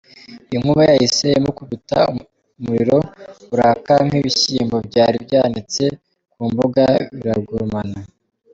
[0.55, 1.99] Inkuba yahise imukubita
[2.59, 2.97] umuriro
[3.53, 5.83] uraka n’ibishyimbo byari byanitse
[6.33, 6.83] ku mbuga
[7.15, 7.99] biragurumana.